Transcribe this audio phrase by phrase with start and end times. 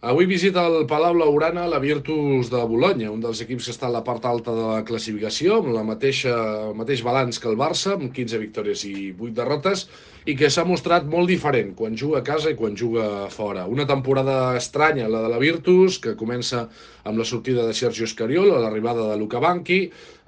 [0.00, 3.92] Avui visita el Palau Laurana la Virtus de Bologna, un dels equips que està a
[3.92, 6.32] la part alta de la classificació, amb la mateixa,
[6.70, 9.84] el mateix balanç que el Barça, amb 15 victòries i 8 derrotes,
[10.24, 13.66] i que s'ha mostrat molt diferent quan juga a casa i quan juga fora.
[13.68, 16.64] Una temporada estranya, la de la Virtus, que comença
[17.04, 19.82] amb la sortida de Sergio Escariol, l'arribada de Luca Banqui,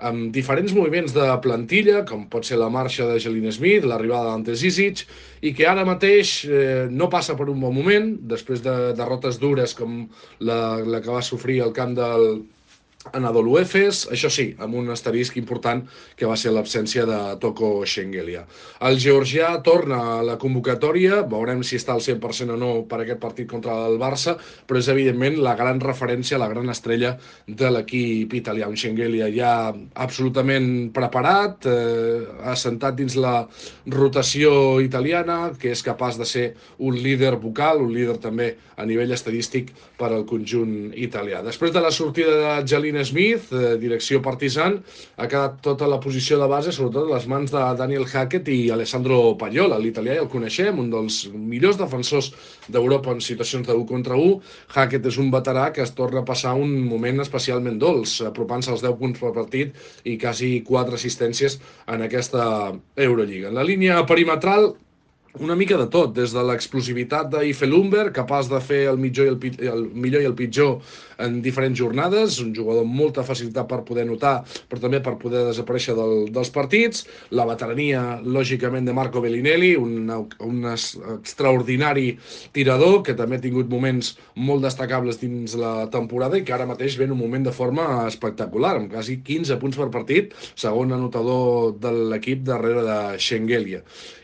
[0.04, 4.52] amb diferents moviments de plantilla, com pot ser la marxa de Gelin Smith, l'arribada d'Ante
[4.52, 5.06] Zizic,
[5.42, 9.74] i que ara mateix eh, no passa per un bon moment, després de derrotes dures
[9.78, 10.04] com
[10.38, 12.28] la, la que va sofrir al camp del,
[13.10, 15.80] Anadolu Efes, això sí, amb un asterisc important
[16.14, 18.44] que va ser l'absència de Toko Schengelia.
[18.86, 23.18] El georgià torna a la convocatòria, veurem si està al 100% o no per aquest
[23.24, 24.36] partit contra el Barça,
[24.68, 27.16] però és evidentment la gran referència, la gran estrella
[27.48, 28.70] de l'equip italià.
[28.70, 29.52] Un Schengelia ja
[30.06, 32.22] absolutament preparat, eh,
[32.54, 33.48] assentat dins la
[33.90, 36.46] rotació italiana, que és capaç de ser
[36.78, 41.42] un líder vocal, un líder també a nivell estadístic per al conjunt italià.
[41.42, 44.78] Després de la sortida de Gelin Dean Smith, eh, direcció partisan,
[45.16, 48.70] ha quedat tota la posició de base, sobretot a les mans de Daniel Hackett i
[48.74, 49.78] Alessandro Pagliola.
[49.82, 52.32] L'italià ja el coneixem, un dels millors defensors
[52.68, 54.38] d'Europa en situacions de 1 contra 1.
[54.74, 58.84] Hackett és un veterà que es torna a passar un moment especialment dolç, apropant-se als
[58.84, 59.74] 10 punts per partit
[60.04, 62.44] i quasi 4 assistències en aquesta
[62.96, 63.48] Eurolliga.
[63.48, 64.74] En la línia perimetral,
[65.40, 69.38] una mica de tot, des de l'explosivitat d'Ifelumber, capaç de fer el, mitjor i el,
[69.72, 70.82] el millor i el pitjor
[71.24, 75.46] en diferents jornades, un jugador amb molta facilitat per poder notar, però també per poder
[75.48, 80.12] desaparèixer del, dels partits, la veterania, lògicament, de Marco Bellinelli, un,
[80.44, 82.10] un extraordinari
[82.52, 86.98] tirador, que també ha tingut moments molt destacables dins la temporada i que ara mateix
[87.00, 91.78] ve en un moment de forma espectacular, amb quasi 15 punts per partit, segon anotador
[91.80, 93.80] de l'equip darrere de Schengelia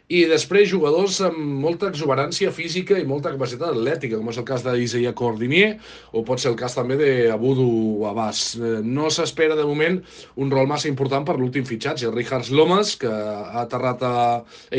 [0.09, 4.65] i després jugadors amb molta exuberància física i molta capacitat atlètica, com és el cas
[4.65, 5.75] d'Isaia Cordinier,
[6.17, 8.41] o pot ser el cas també d'Abudu Abbas.
[8.57, 9.99] Eh, no s'espera de moment
[10.41, 14.15] un rol massa important per l'últim fitxatge, Richard Lomas, que ha aterrat a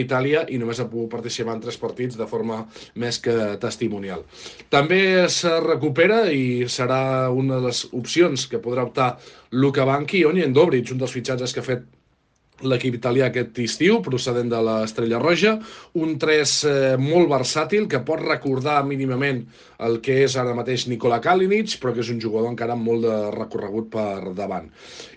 [0.02, 2.64] Itàlia i només ha pogut participar en tres partits de forma
[2.98, 4.26] més que testimonial.
[4.74, 9.14] També es recupera i serà una de les opcions que podrà optar
[9.52, 11.88] Luca Banchi i Onyen Dobric, un dels fitxatges que ha fet
[12.68, 15.58] l'equip italià aquest estiu, procedent de l'Estrella Roja,
[16.00, 19.46] un 3 eh, molt versàtil que pot recordar mínimament
[19.80, 23.06] el que és ara mateix Nikola Kalinic, però que és un jugador encara amb molt
[23.06, 24.68] de recorregut per davant.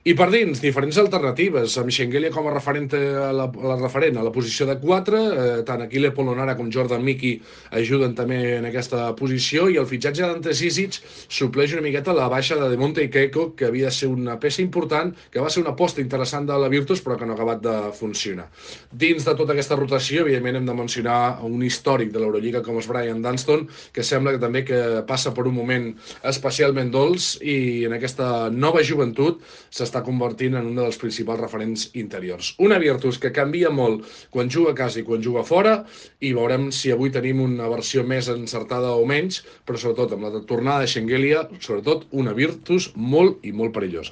[0.06, 4.18] I per dins, diferents alternatives, amb Schengelia com a referent a la, a la referent
[4.18, 7.34] a la posició de 4, eh, tant Aquile Polonara com Jordan Miki
[7.78, 12.58] ajuden també en aquesta posició, i el fitxatge d'Ante Sisic supleix una miqueta la baixa
[12.58, 15.74] de Demonte i Keiko, que havia de ser una peça important, que va ser una
[15.74, 18.48] aposta interessant de la Virtus, però que no ha acabat de funcionar.
[18.92, 22.88] Dins de tota aquesta rotació, evidentment, hem de mencionar un històric de l'Eurolliga com és
[22.90, 25.88] Brian Dunston, que sembla que també que passa per un moment
[26.28, 32.52] especialment dolç i en aquesta nova joventut s'està convertint en un dels principals referents interiors.
[32.62, 35.78] Una Virtus que canvia molt quan juga a casa i quan juga fora
[36.20, 40.44] i veurem si avui tenim una versió més encertada o menys, però sobretot amb la
[40.48, 44.10] tornada de Schengelia, sobretot una Virtus molt i molt perillosa.